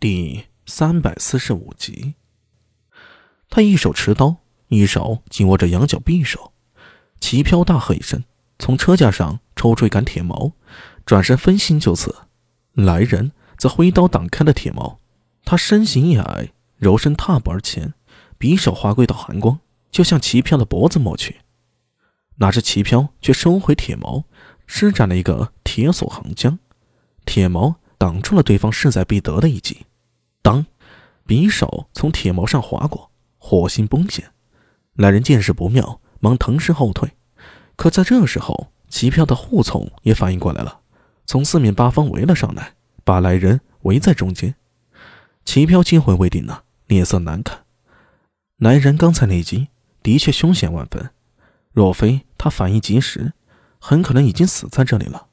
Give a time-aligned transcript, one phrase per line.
[0.00, 2.14] 第三百四十五集，
[3.50, 4.38] 他一手持刀，
[4.68, 6.54] 一手紧握着羊角匕首。
[7.20, 8.24] 齐飘大喝一声，
[8.58, 10.52] 从车架上抽出一杆铁矛，
[11.04, 12.16] 转身分心就刺。
[12.72, 15.00] 来人则挥刀挡开了铁矛。
[15.44, 17.92] 他身形一矮，柔身踏步而前，
[18.38, 19.60] 匕首划过一道寒光，
[19.90, 21.40] 就向齐飘的脖子抹去。
[22.36, 24.24] 哪知齐飘却收回铁矛，
[24.66, 26.58] 施展了一个铁索横江，
[27.26, 29.84] 铁矛挡住了对方势在必得的一击。
[30.42, 30.66] 当，
[31.26, 34.32] 匕首从铁矛上划过，火星崩现。
[34.94, 37.12] 来人见势不妙，忙腾身后退。
[37.76, 40.80] 可在这时候，齐飘的护从也反应过来了，
[41.24, 44.54] 从四面八方围了上来，把来人围在中间。
[45.44, 47.64] 齐飘惊魂未定呢，脸色难看。
[48.58, 49.68] 来人刚才那击
[50.02, 51.10] 的确凶险万分，
[51.72, 53.32] 若非他反应及时，
[53.78, 55.28] 很可能已经死在这里了。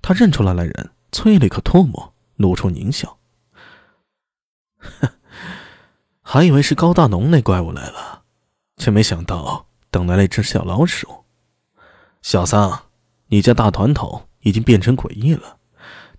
[0.00, 3.18] 他认出了来人，啐了一口唾沫，露出狞笑。
[6.22, 8.22] 还以为是高大农那怪物来了，
[8.76, 11.24] 却没想到等来了一只小老鼠。
[12.22, 12.86] 小桑，
[13.28, 15.58] 你家大团头已经变成诡异了，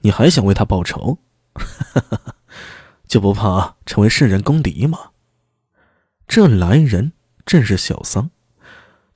[0.02, 1.20] 你还想为他报仇？
[3.08, 5.12] 就不怕成为世人公敌吗？
[6.28, 7.12] 这来人
[7.46, 8.32] 正是小桑，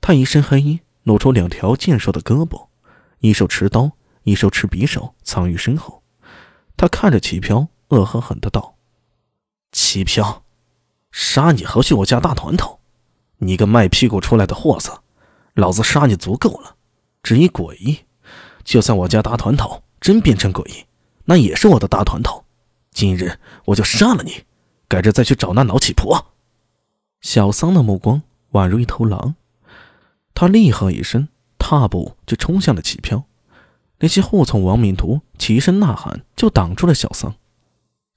[0.00, 2.68] 他一身黑衣，露出两条健硕的胳膊，
[3.20, 3.92] 一手持刀，
[4.24, 6.02] 一手持匕首，藏于身后。
[6.76, 8.75] 他看着齐飘，恶狠狠的道。
[9.96, 10.42] 齐飘，
[11.10, 12.80] 杀你何须我家大团头？
[13.38, 15.02] 你个卖屁股出来的货色，
[15.54, 16.76] 老子杀你足够了。
[17.22, 18.00] 至于诡异，
[18.62, 20.84] 就算我家大团头真变成诡异，
[21.24, 22.44] 那也是我的大团头。
[22.90, 24.44] 今日我就杀了你，
[24.86, 26.26] 改着再去找那老乞婆。
[27.22, 28.20] 小桑的目光
[28.52, 29.34] 宛如一头狼，
[30.34, 33.24] 他厉喝一声，踏步就冲向了齐飘。
[34.00, 37.34] 那些护从亡命徒齐声呐喊，就挡住了小桑。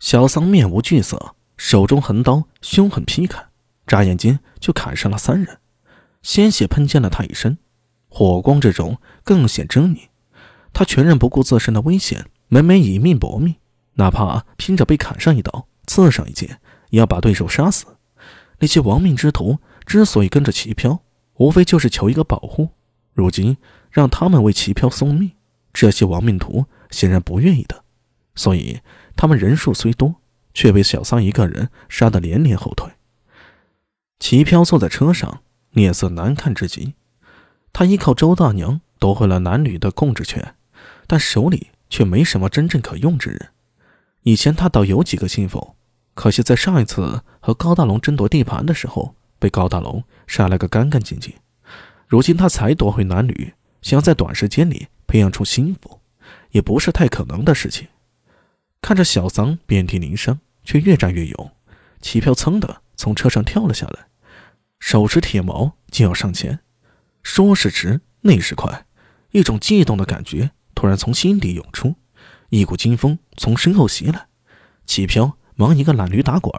[0.01, 1.35] 小桑面无惧色。
[1.59, 3.49] 手中横刀凶狠劈砍，
[3.85, 5.59] 眨眼间就砍伤了三人，
[6.21, 7.57] 鲜血喷溅了他一身，
[8.07, 10.07] 火光之中更显狰狞。
[10.71, 13.55] 他全然不顾自身的危险，每每以命搏命，
[13.95, 16.61] 哪怕拼着被砍上一刀、刺上一剑，
[16.91, 17.85] 也要把对手杀死。
[18.59, 21.01] 那些亡命之徒之所以跟着齐飘，
[21.35, 22.69] 无非就是求一个保护。
[23.13, 23.57] 如今
[23.91, 25.33] 让他们为齐飘送命，
[25.73, 27.83] 这些亡命徒显然不愿意的，
[28.33, 28.79] 所以
[29.17, 30.18] 他们人数虽多。
[30.53, 32.89] 却被小桑一个人杀得连连后退。
[34.19, 36.93] 齐飘坐在车上，脸色难看至极。
[37.71, 40.55] 他依靠周大娘夺回了男女的控制权，
[41.07, 43.49] 但手里却没什么真正可用之人。
[44.23, 45.75] 以前他倒有几个心腹，
[46.13, 51.33] 可惜在上一次和高大龙争夺地盘的时候，被高大龙杀了个干干净净。
[52.07, 56.01] 如今他才夺回男女，想要在短时间里培养出心腹，
[56.51, 57.87] 也不是太可能的事情。
[58.81, 61.51] 看着小桑遍体鳞伤，却越战越勇，
[62.01, 64.07] 齐飘噌的从车上跳了下来，
[64.79, 66.59] 手持铁矛就要上前。
[67.21, 68.85] 说时迟，那时快，
[69.31, 71.95] 一种悸动的感觉突然从心底涌出，
[72.49, 74.27] 一股惊风从身后袭来，
[74.85, 76.51] 齐飘忙一个懒驴打滚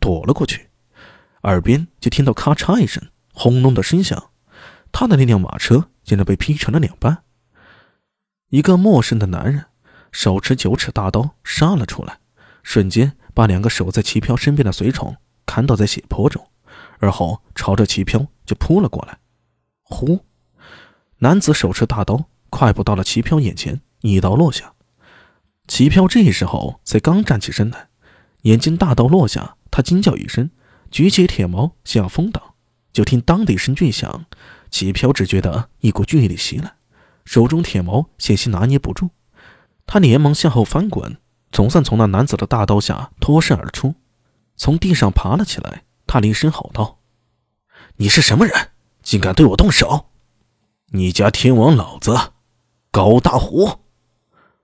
[0.00, 0.68] 躲了过去，
[1.42, 3.02] 耳边就听到咔嚓一声
[3.32, 4.30] 轰隆的声响，
[4.92, 7.24] 他的那辆马车竟然被劈成了两半。
[8.50, 9.66] 一个陌生的男人。
[10.14, 12.20] 手持九尺大刀杀了出来，
[12.62, 16.46] 瞬间把两个守在齐飘身边的随从砍倒在血泊中，
[17.00, 19.18] 而后朝着齐飘就扑了过来。
[19.82, 20.24] 呼！
[21.18, 24.74] 男子手持大刀，快步到了齐飘眼前，一刀落下。
[25.66, 27.88] 齐飘这时候才刚站起身来，
[28.42, 30.48] 眼见大刀落下，他惊叫一声，
[30.92, 32.54] 举起铁矛想要封挡，
[32.92, 34.26] 就听当的一声巨响，
[34.70, 36.74] 齐飘只觉得一股巨力袭来，
[37.24, 39.10] 手中铁矛险些拿捏不住。
[39.86, 41.18] 他连忙向后翻滚，
[41.52, 43.94] 总算从那男子的大刀下脱身而出，
[44.56, 45.84] 从地上爬了起来。
[46.06, 46.98] 他厉声吼道
[47.96, 48.70] ：“你是什么人？
[49.02, 50.06] 竟敢对我动手？
[50.88, 52.14] 你家天王老子，
[52.90, 53.80] 高大虎！”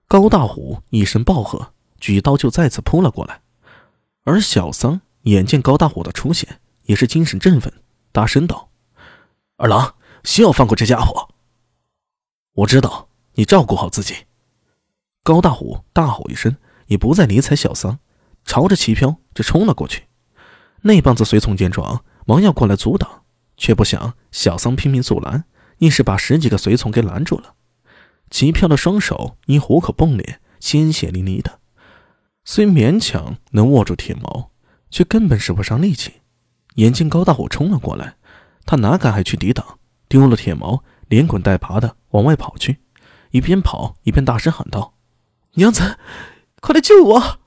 [0.07, 3.43] 高大虎一声暴喝，举刀就再次扑了过来。
[4.25, 7.73] 而小桑眼见高大虎的出现，也是精神振奋，
[8.13, 8.71] 大声道
[9.57, 9.95] ：“二郎，
[10.25, 11.28] 休要放过这家伙！
[12.53, 14.15] 我知道你照顾好自己。”
[15.30, 16.56] 高大虎大吼一声，
[16.88, 18.00] 也不再理睬小桑，
[18.44, 20.09] 朝着齐飘就冲了过去。
[20.82, 23.22] 那帮子随从见状，忙要过来阻挡，
[23.56, 25.44] 却不想小桑拼命阻拦，
[25.78, 27.54] 硬是把十几个随从给拦住了。
[28.28, 31.60] 齐飘的双手因虎口崩裂，鲜血淋漓的，
[32.44, 34.50] 虽勉强能握住铁矛，
[34.91, 36.15] 却根本使不上力气。
[36.74, 38.16] 眼见高大虎冲了过来，
[38.66, 39.78] 他哪敢还去抵挡，
[40.09, 42.80] 丢了铁矛，连滚带爬的往外跑去，
[43.30, 44.94] 一边跑一边大声喊道。
[45.60, 45.98] 娘子，
[46.62, 47.39] 快来救我！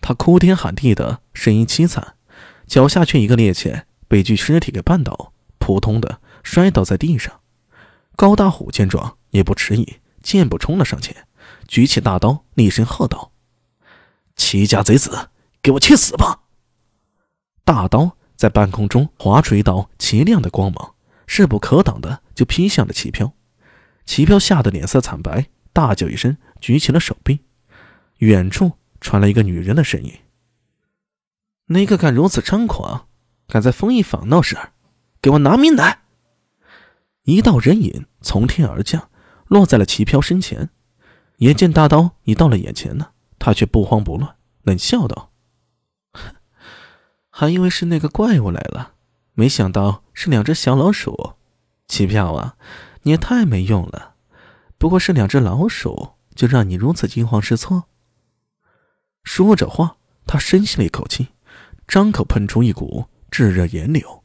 [0.00, 2.16] 他哭天喊地的声音凄惨，
[2.66, 7.40] 脚下却一个趔趄，被具尸体给绊倒，扑通的摔倒在地上。
[8.16, 11.28] 高大虎见状也不迟疑，箭步冲了上前，
[11.68, 13.32] 举起大刀，厉声喝道
[14.34, 15.28] ：“齐家贼子，
[15.60, 16.44] 给我去死吧！”
[17.64, 20.94] 大刀在半空中划出一道奇亮的光芒，
[21.26, 23.34] 势不可挡的就劈向了齐飘。
[24.06, 27.40] 齐飘吓得脸色惨白，大叫一声，举起了手臂。
[28.18, 30.12] 远处传来一个女人的声音
[31.66, 33.08] ：“哪个敢如此猖狂，
[33.48, 34.72] 敢在封邑坊闹事儿，
[35.20, 36.02] 给我拿命来！”
[37.24, 39.10] 一道人影从天而降，
[39.46, 40.70] 落在了齐飘身前。
[41.38, 45.32] 眼见大刀已到了眼前呢，他却不慌不乱，冷笑道
[47.30, 48.94] ：“还以为是那个怪物来了，
[49.34, 51.32] 没想到是两只小老鼠。
[51.88, 52.56] 齐飘啊！”
[53.04, 54.11] 你也太没用了，
[54.82, 57.84] 不过是两只老鼠，就让你如此惊慌失措。
[59.22, 59.96] 说着话，
[60.26, 61.28] 他深吸了一口气，
[61.86, 64.21] 张口喷出一股炙热炎流。